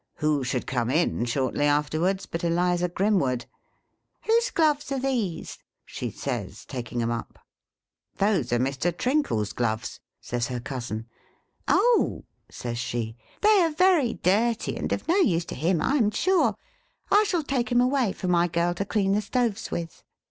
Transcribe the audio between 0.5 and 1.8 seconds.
come in, shortly